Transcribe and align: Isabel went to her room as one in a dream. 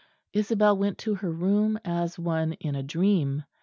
Isabel 0.33 0.75
went 0.79 0.97
to 0.97 1.13
her 1.13 1.31
room 1.31 1.79
as 1.85 2.17
one 2.17 2.53
in 2.53 2.73
a 2.73 2.81
dream. 2.81 3.43